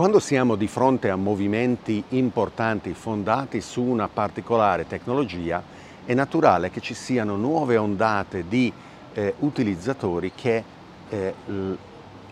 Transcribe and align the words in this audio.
quando 0.00 0.18
siamo 0.18 0.54
di 0.56 0.66
fronte 0.66 1.10
a 1.10 1.16
movimenti 1.16 2.02
importanti 2.08 2.94
fondati 2.94 3.60
su 3.60 3.82
una 3.82 4.08
particolare 4.08 4.86
tecnologia, 4.86 5.62
è 6.06 6.14
naturale 6.14 6.70
che 6.70 6.80
ci 6.80 6.94
siano 6.94 7.36
nuove 7.36 7.76
ondate 7.76 8.48
di 8.48 8.72
eh, 9.12 9.34
utilizzatori 9.40 10.32
che 10.34 10.64
eh, 11.06 11.34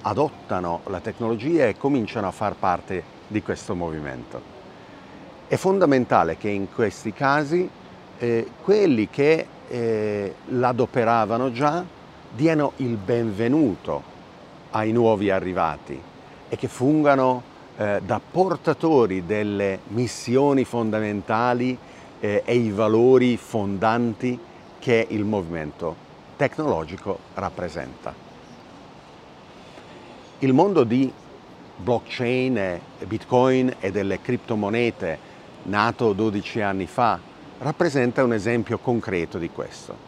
adottano 0.00 0.80
la 0.86 1.00
tecnologia 1.00 1.66
e 1.66 1.76
cominciano 1.76 2.26
a 2.26 2.30
far 2.30 2.54
parte 2.54 3.02
di 3.26 3.42
questo 3.42 3.74
movimento. 3.74 4.40
È 5.46 5.56
fondamentale 5.56 6.38
che 6.38 6.48
in 6.48 6.72
questi 6.72 7.12
casi 7.12 7.68
eh, 8.16 8.50
quelli 8.62 9.10
che 9.10 9.46
eh, 9.68 10.34
l'adoperavano 10.46 11.52
già 11.52 11.84
diano 12.34 12.72
il 12.76 12.96
benvenuto 12.96 14.02
ai 14.70 14.90
nuovi 14.90 15.28
arrivati 15.28 16.00
e 16.48 16.56
che 16.56 16.68
fungano 16.68 17.56
eh, 17.80 18.00
da 18.04 18.20
portatori 18.20 19.24
delle 19.24 19.78
missioni 19.88 20.64
fondamentali 20.64 21.78
eh, 22.18 22.42
e 22.44 22.54
i 22.56 22.70
valori 22.70 23.36
fondanti 23.36 24.36
che 24.80 25.06
il 25.10 25.24
movimento 25.24 25.94
tecnologico 26.36 27.18
rappresenta. 27.34 28.12
Il 30.40 30.52
mondo 30.52 30.82
di 30.82 31.12
blockchain, 31.76 32.80
bitcoin 33.06 33.76
e 33.78 33.92
delle 33.92 34.20
criptomonete 34.20 35.18
nato 35.64 36.12
12 36.12 36.60
anni 36.60 36.86
fa 36.86 37.20
rappresenta 37.58 38.24
un 38.24 38.32
esempio 38.32 38.78
concreto 38.78 39.38
di 39.38 39.50
questo. 39.50 40.06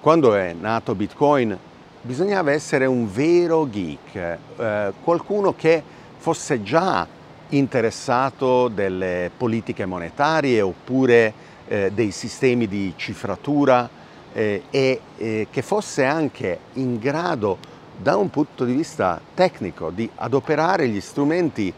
Quando 0.00 0.34
è 0.34 0.52
nato 0.52 0.96
bitcoin 0.96 1.56
bisognava 2.02 2.50
essere 2.50 2.86
un 2.86 3.10
vero 3.10 3.68
geek, 3.70 4.14
eh, 4.56 4.92
qualcuno 5.02 5.54
che 5.54 6.02
fosse 6.24 6.62
già 6.62 7.06
interessato 7.50 8.68
delle 8.68 9.30
politiche 9.36 9.84
monetarie 9.84 10.62
oppure 10.62 11.34
eh, 11.68 11.90
dei 11.92 12.12
sistemi 12.12 12.66
di 12.66 12.94
cifratura 12.96 13.86
eh, 14.32 14.62
e 14.70 15.00
eh, 15.18 15.48
che 15.50 15.60
fosse 15.60 16.06
anche 16.06 16.60
in 16.74 16.98
grado 16.98 17.58
da 17.94 18.16
un 18.16 18.30
punto 18.30 18.64
di 18.64 18.72
vista 18.72 19.20
tecnico 19.34 19.90
di 19.90 20.08
adoperare 20.14 20.88
gli 20.88 21.02
strumenti 21.02 21.70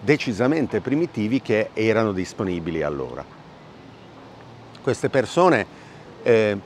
decisamente 0.00 0.80
primitivi 0.80 1.42
che 1.42 1.68
erano 1.74 2.12
disponibili 2.12 2.82
allora. 2.82 3.22
Queste 4.80 5.10
persone 5.10 5.66
eh, 6.22 6.58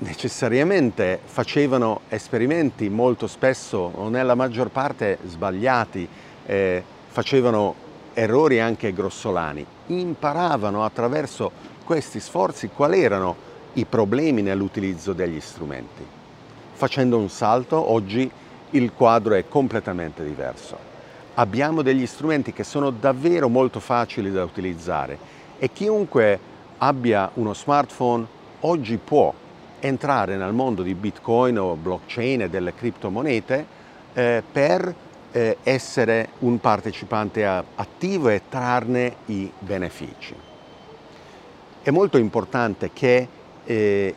necessariamente 0.00 1.18
facevano 1.24 2.02
esperimenti 2.10 2.90
molto 2.90 3.26
spesso 3.26 3.90
o 3.94 4.10
nella 4.10 4.34
maggior 4.34 4.68
parte 4.68 5.16
sbagliati 5.26 6.26
eh, 6.48 6.82
facevano 7.08 7.74
errori 8.14 8.58
anche 8.58 8.94
grossolani, 8.94 9.64
imparavano 9.88 10.82
attraverso 10.82 11.52
questi 11.84 12.20
sforzi 12.20 12.70
quali 12.74 13.02
erano 13.02 13.36
i 13.74 13.84
problemi 13.84 14.40
nell'utilizzo 14.40 15.12
degli 15.12 15.40
strumenti. 15.40 16.04
Facendo 16.72 17.18
un 17.18 17.28
salto, 17.28 17.92
oggi 17.92 18.30
il 18.70 18.92
quadro 18.92 19.34
è 19.34 19.46
completamente 19.46 20.24
diverso. 20.24 20.76
Abbiamo 21.34 21.82
degli 21.82 22.06
strumenti 22.06 22.52
che 22.52 22.64
sono 22.64 22.90
davvero 22.90 23.48
molto 23.48 23.78
facili 23.78 24.32
da 24.32 24.42
utilizzare 24.42 25.18
e 25.58 25.70
chiunque 25.70 26.38
abbia 26.78 27.30
uno 27.34 27.54
smartphone 27.54 28.26
oggi 28.60 28.96
può 28.96 29.32
entrare 29.80 30.36
nel 30.36 30.52
mondo 30.52 30.82
di 30.82 30.94
Bitcoin 30.94 31.58
o 31.58 31.74
blockchain 31.74 32.42
e 32.42 32.50
delle 32.50 32.74
criptomonete 32.74 33.66
eh, 34.14 34.42
per 34.50 34.94
eh, 35.32 35.58
essere 35.62 36.30
un 36.40 36.58
partecipante 36.60 37.44
attivo 37.44 38.28
e 38.28 38.42
trarne 38.48 39.16
i 39.26 39.50
benefici. 39.58 40.34
È 41.82 41.90
molto 41.90 42.18
importante 42.18 42.90
che 42.92 43.28
eh, 43.64 44.14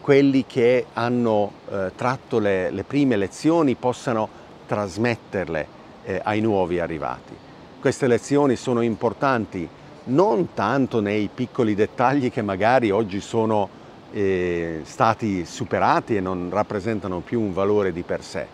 quelli 0.00 0.44
che 0.46 0.86
hanno 0.92 1.52
eh, 1.70 1.92
tratto 1.94 2.38
le, 2.38 2.70
le, 2.70 2.84
prime 2.84 3.16
lezioni 3.16 3.74
possano 3.74 4.28
trasmetterle 4.66 5.66
eh, 6.04 6.20
ai 6.22 6.40
nuovi 6.40 6.78
arrivati. 6.78 7.34
Queste 7.80 8.06
lezioni 8.06 8.56
sono 8.56 8.82
importanti 8.82 9.66
non 10.04 10.52
tanto 10.52 11.00
nei 11.00 11.30
piccoli 11.32 11.74
dettagli 11.74 12.30
che 12.30 12.42
magari 12.42 12.90
oggi 12.90 13.20
sono 13.20 13.82
eh, 14.12 14.80
stati 14.84 15.44
superati 15.44 16.16
e 16.16 16.20
non 16.20 16.50
rappresentano 16.50 17.20
più 17.20 17.40
un 17.40 17.52
valore 17.52 17.92
di 17.92 18.02
per 18.02 18.22
sé, 18.22 18.46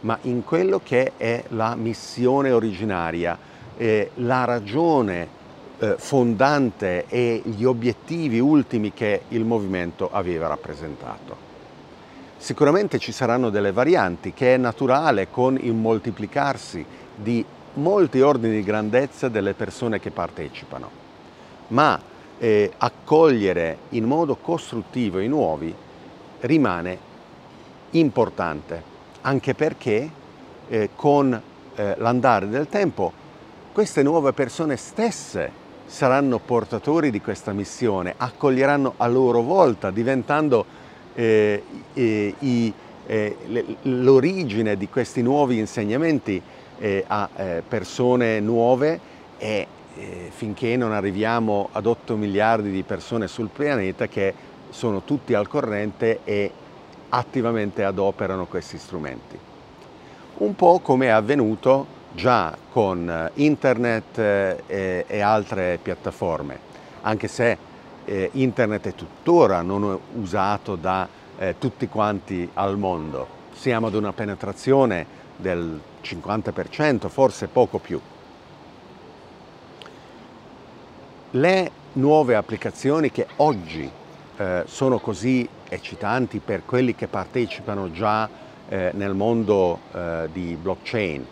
ma 0.00 0.18
in 0.22 0.44
quello 0.44 0.80
che 0.82 1.12
è 1.16 1.44
la 1.48 1.74
missione 1.74 2.50
originaria, 2.50 3.38
eh, 3.76 4.10
la 4.16 4.44
ragione 4.44 5.36
eh, 5.78 5.94
fondante 5.98 7.06
e 7.08 7.42
gli 7.44 7.64
obiettivi 7.64 8.38
ultimi 8.38 8.92
che 8.92 9.22
il 9.28 9.44
movimento 9.44 10.08
aveva 10.10 10.48
rappresentato. 10.48 11.46
Sicuramente 12.36 12.98
ci 12.98 13.10
saranno 13.10 13.50
delle 13.50 13.72
varianti 13.72 14.32
che 14.32 14.54
è 14.54 14.56
naturale 14.56 15.28
con 15.30 15.58
il 15.60 15.74
moltiplicarsi 15.74 16.84
di 17.14 17.44
molti 17.74 18.20
ordini 18.20 18.56
di 18.56 18.62
grandezza 18.62 19.28
delle 19.28 19.54
persone 19.54 19.98
che 19.98 20.10
partecipano, 20.10 20.90
ma 21.68 22.00
eh, 22.38 22.72
accogliere 22.78 23.78
in 23.90 24.04
modo 24.04 24.36
costruttivo 24.36 25.18
i 25.18 25.26
nuovi 25.26 25.74
rimane 26.40 27.06
importante 27.90 28.96
anche 29.22 29.54
perché 29.54 30.10
eh, 30.68 30.90
con 30.94 31.40
eh, 31.74 31.94
l'andare 31.98 32.48
del 32.48 32.68
tempo 32.68 33.12
queste 33.72 34.02
nuove 34.02 34.32
persone 34.32 34.76
stesse 34.76 35.66
saranno 35.86 36.38
portatori 36.38 37.10
di 37.10 37.20
questa 37.20 37.52
missione, 37.52 38.14
accoglieranno 38.16 38.94
a 38.96 39.06
loro 39.06 39.40
volta, 39.40 39.90
diventando 39.90 40.64
eh, 41.14 41.62
i, 41.94 42.72
eh, 43.06 43.36
l'origine 43.82 44.76
di 44.76 44.88
questi 44.88 45.22
nuovi 45.22 45.58
insegnamenti 45.58 46.42
eh, 46.78 47.04
a 47.06 47.28
eh, 47.34 47.62
persone 47.66 48.40
nuove 48.40 49.16
e 49.38 49.66
finché 50.30 50.76
non 50.76 50.92
arriviamo 50.92 51.70
ad 51.72 51.86
8 51.86 52.14
miliardi 52.14 52.70
di 52.70 52.84
persone 52.84 53.26
sul 53.26 53.48
pianeta 53.48 54.06
che 54.06 54.32
sono 54.70 55.02
tutti 55.02 55.34
al 55.34 55.48
corrente 55.48 56.20
e 56.22 56.52
attivamente 57.10 57.84
adoperano 57.84 58.46
questi 58.46 58.78
strumenti. 58.78 59.38
Un 60.38 60.54
po' 60.54 60.78
come 60.80 61.06
è 61.06 61.10
avvenuto 61.10 61.96
già 62.12 62.56
con 62.70 63.08
eh, 63.08 63.30
internet 63.34 64.18
eh, 64.18 65.04
e, 65.06 65.20
altre 65.20 65.78
piattaforme, 65.82 66.58
anche 67.02 67.28
se 67.28 67.58
eh, 68.04 68.30
internet 68.32 68.88
è 68.88 68.94
tuttora 68.94 69.62
non 69.62 69.98
usato 70.14 70.76
da 70.76 71.16
tutti 71.56 71.86
quanti 71.86 72.50
al 72.54 72.76
mondo. 72.76 73.28
Siamo 73.52 73.86
ad 73.86 73.94
una 73.94 74.12
penetrazione 74.12 75.06
del 75.36 75.80
50%, 76.02 77.08
forse 77.08 77.46
poco 77.46 77.78
più. 77.78 78.00
Le 81.30 81.70
nuove 81.92 82.34
applicazioni 82.34 83.10
che 83.10 83.26
oggi 83.36 83.88
eh, 84.36 84.62
sono 84.66 84.98
così 84.98 85.48
eccitanti 85.68 86.40
per 86.44 86.64
quelli 86.64 86.94
che 86.94 87.06
partecipano 87.06 87.90
già 87.90 88.28
eh, 88.68 88.90
nel 88.94 89.14
mondo 89.14 89.80
eh, 89.92 90.28
di 90.32 90.56
blockchain, 90.60 91.26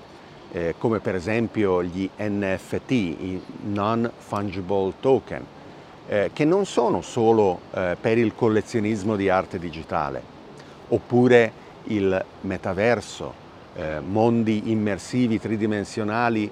eh, 0.53 0.75
come 0.79 1.01
per 1.01 1.15
esempio 1.15 1.83
gli 1.83 2.09
NFT, 2.17 2.91
i 2.91 3.43
Non 3.65 4.11
Fungible 4.17 4.95
Token, 5.01 5.45
eh, 6.09 6.31
che 6.33 6.45
non 6.45 6.67
sono 6.67 7.03
solo 7.03 7.61
eh, 7.73 7.97
per 8.01 8.19
il 8.19 8.35
collezionismo 8.35 9.17
di 9.17 9.29
arte 9.29 9.59
digitale, 9.59 10.23
oppure 10.89 11.65
il 11.85 12.25
metaverso, 12.43 13.45
mondi 14.07 14.71
immersivi 14.71 15.39
tridimensionali 15.39 16.51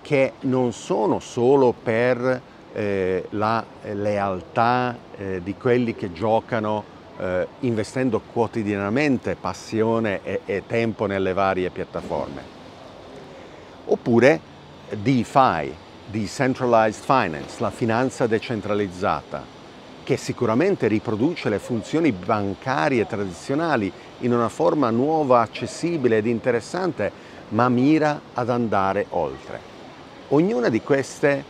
che 0.00 0.32
non 0.42 0.72
sono 0.72 1.18
solo 1.18 1.74
per 1.82 2.40
eh, 2.72 3.26
la 3.30 3.64
lealtà 3.82 4.96
eh, 5.16 5.40
di 5.42 5.54
quelli 5.56 5.94
che 5.94 6.12
giocano 6.12 6.96
eh, 7.18 7.46
investendo 7.60 8.20
quotidianamente 8.32 9.34
passione 9.34 10.20
e, 10.22 10.40
e 10.44 10.62
tempo 10.66 11.06
nelle 11.06 11.32
varie 11.32 11.70
piattaforme. 11.70 12.56
Oppure 13.86 14.40
DeFi, 14.90 15.74
Decentralized 16.06 17.04
Finance, 17.04 17.56
la 17.58 17.70
finanza 17.70 18.26
decentralizzata, 18.26 19.56
che 20.04 20.16
sicuramente 20.16 20.86
riproduce 20.86 21.48
le 21.50 21.58
funzioni 21.58 22.12
bancarie 22.12 23.06
tradizionali 23.06 23.92
in 24.20 24.32
una 24.32 24.48
forma 24.48 24.88
nuova, 24.90 25.40
accessibile 25.40 26.18
ed 26.18 26.26
interessante, 26.26 27.12
ma 27.50 27.68
mira 27.68 28.20
ad 28.32 28.48
andare 28.48 29.06
oltre. 29.10 29.60
Ognuna 30.28 30.68
di 30.68 30.80
queste 30.80 31.44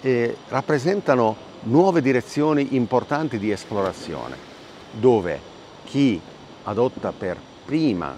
eh, 0.00 0.36
rappresentano 0.48 1.36
nuove 1.62 2.02
direzioni 2.02 2.74
importanti 2.76 3.38
di 3.38 3.50
esplorazione, 3.50 4.52
dove 4.98 5.38
chi 5.84 6.20
adotta 6.64 7.12
per 7.16 7.36
prima 7.64 8.16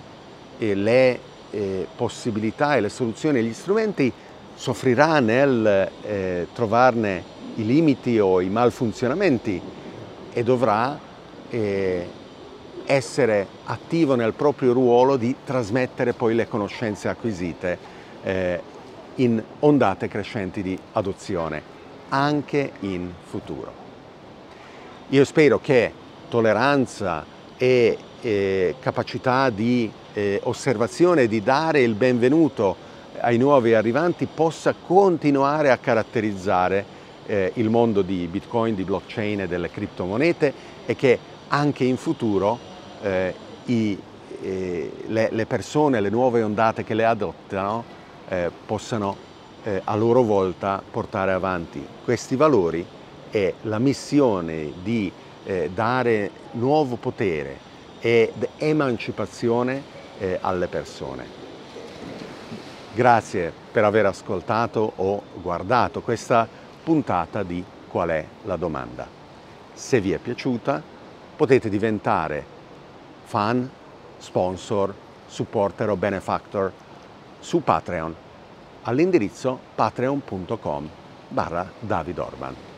le 0.58 1.18
eh, 1.50 1.86
possibilità 1.94 2.76
e 2.76 2.80
le 2.80 2.88
soluzioni 2.88 3.38
e 3.38 3.42
gli 3.42 3.52
strumenti 3.52 4.12
soffrirà 4.54 5.20
nel 5.20 5.90
eh, 6.02 6.46
trovarne 6.54 7.34
i 7.56 7.66
limiti 7.66 8.18
o 8.18 8.40
i 8.40 8.48
malfunzionamenti 8.48 9.60
e 10.32 10.42
dovrà 10.42 10.98
eh, 11.50 12.08
essere 12.84 13.46
attivo 13.64 14.14
nel 14.14 14.32
proprio 14.32 14.72
ruolo 14.72 15.16
di 15.16 15.34
trasmettere 15.44 16.12
poi 16.12 16.34
le 16.34 16.48
conoscenze 16.48 17.08
acquisite 17.08 17.94
in 19.16 19.40
ondate 19.60 20.08
crescenti 20.08 20.62
di 20.62 20.76
adozione, 20.92 21.62
anche 22.08 22.72
in 22.80 23.12
futuro. 23.24 23.84
Io 25.10 25.24
spero 25.24 25.60
che 25.60 25.92
tolleranza 26.28 27.24
e 27.56 27.96
eh, 28.20 28.74
capacità 28.80 29.50
di 29.50 29.90
eh, 30.12 30.40
osservazione, 30.44 31.26
di 31.28 31.42
dare 31.42 31.82
il 31.82 31.94
benvenuto 31.94 32.84
ai 33.20 33.38
nuovi 33.38 33.74
arrivanti 33.74 34.26
possa 34.26 34.74
continuare 34.74 35.70
a 35.70 35.78
caratterizzare 35.78 36.84
eh, 37.26 37.52
il 37.54 37.70
mondo 37.70 38.02
di 38.02 38.26
Bitcoin, 38.26 38.74
di 38.74 38.84
blockchain 38.84 39.42
e 39.42 39.48
delle 39.48 39.70
criptomonete 39.70 40.52
e 40.86 40.96
che 40.96 41.18
anche 41.48 41.84
in 41.84 41.96
futuro 41.96 42.58
eh, 43.02 43.34
i, 43.66 43.98
eh, 44.42 44.92
le, 45.06 45.28
le, 45.30 45.46
persone, 45.46 46.00
le 46.00 46.10
nuove 46.10 46.42
ondate 46.42 46.84
che 46.84 46.94
le 46.94 47.04
adottano 47.04 47.84
eh, 48.28 48.50
possano 48.64 49.24
a 49.82 49.96
loro 49.96 50.22
volta 50.22 50.80
portare 50.88 51.32
avanti 51.32 51.84
questi 52.04 52.36
valori 52.36 52.86
e 53.32 53.54
la 53.62 53.80
missione 53.80 54.70
di 54.80 55.10
eh, 55.46 55.70
dare 55.72 56.30
nuovo 56.52 56.96
potere 56.96 57.58
ed 58.00 58.48
emancipazione 58.58 59.94
alle 60.40 60.66
persone. 60.66 61.26
Grazie 62.94 63.52
per 63.70 63.84
aver 63.84 64.06
ascoltato 64.06 64.92
o 64.96 65.22
guardato 65.42 66.00
questa 66.00 66.48
puntata 66.82 67.42
di 67.42 67.62
Qual 67.86 68.08
è 68.08 68.24
la 68.44 68.56
domanda. 68.56 69.06
Se 69.74 70.00
vi 70.00 70.12
è 70.12 70.18
piaciuta 70.18 70.82
potete 71.36 71.68
diventare 71.68 72.42
fan, 73.24 73.68
sponsor, 74.16 74.94
supporter 75.26 75.90
o 75.90 75.96
benefactor 75.96 76.72
su 77.40 77.62
Patreon 77.62 78.14
all'indirizzo 78.84 79.58
patreon.com 79.74 80.88
barra 81.28 81.70
David 81.80 82.18
Orban. 82.18 82.75